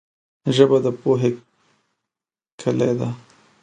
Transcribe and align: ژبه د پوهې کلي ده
ژبه 0.55 0.77
د 0.85 0.87
پوهې 1.01 1.31
کلي 2.61 2.91
ده 2.99 3.09